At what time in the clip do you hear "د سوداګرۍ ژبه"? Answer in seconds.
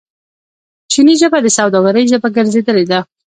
1.41-2.27